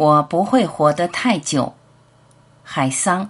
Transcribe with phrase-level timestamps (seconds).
[0.00, 1.70] 我不会活得太久，
[2.62, 3.28] 海桑。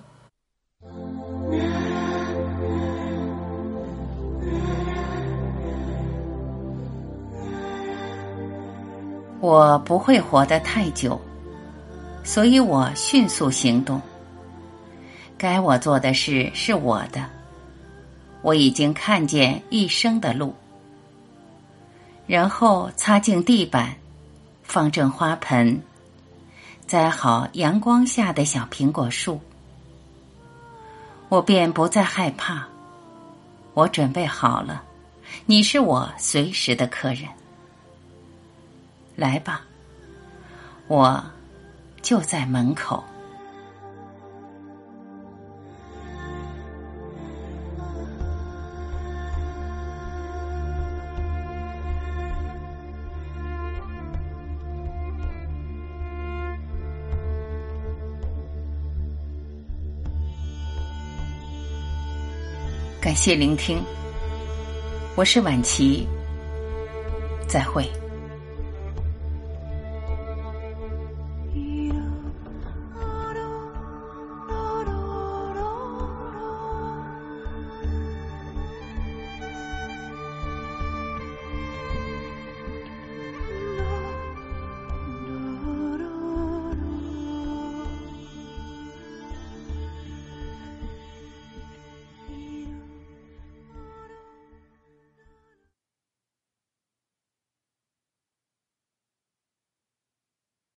[9.41, 11.21] 我不会活得太久，
[12.23, 14.01] 所以我迅速行动。
[15.37, 17.27] 该我做的事是我的，
[18.43, 20.55] 我已经看见一生的路。
[22.29, 23.93] 然后擦净地板，
[24.63, 25.83] 放正花盆。
[26.91, 29.41] 栽好阳光下的小苹果树，
[31.29, 32.67] 我便不再害怕。
[33.75, 34.83] 我准备好了，
[35.47, 37.29] 你是我随时的客人。
[39.15, 39.63] 来吧，
[40.89, 41.25] 我
[42.03, 43.05] 就在门口。
[63.01, 63.83] 感谢聆听，
[65.17, 66.07] 我是晚琪，
[67.49, 67.91] 再会。